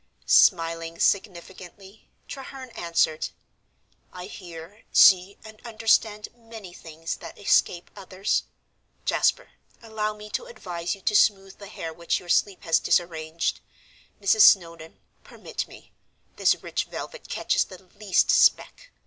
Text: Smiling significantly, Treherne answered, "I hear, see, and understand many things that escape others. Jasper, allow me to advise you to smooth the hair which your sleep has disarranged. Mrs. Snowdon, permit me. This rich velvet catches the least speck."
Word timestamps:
Smiling 0.25 0.97
significantly, 0.99 2.09
Treherne 2.27 2.71
answered, 2.71 3.29
"I 4.11 4.25
hear, 4.25 4.81
see, 4.91 5.37
and 5.45 5.61
understand 5.63 6.27
many 6.35 6.73
things 6.73 7.17
that 7.17 7.37
escape 7.37 7.91
others. 7.95 8.41
Jasper, 9.05 9.51
allow 9.79 10.15
me 10.15 10.31
to 10.31 10.45
advise 10.47 10.95
you 10.95 11.01
to 11.01 11.15
smooth 11.15 11.59
the 11.59 11.67
hair 11.67 11.93
which 11.93 12.19
your 12.19 12.29
sleep 12.29 12.63
has 12.63 12.79
disarranged. 12.79 13.59
Mrs. 14.19 14.41
Snowdon, 14.41 14.97
permit 15.23 15.67
me. 15.67 15.93
This 16.35 16.55
rich 16.63 16.85
velvet 16.85 17.29
catches 17.29 17.65
the 17.65 17.83
least 17.83 18.31
speck." 18.31 18.89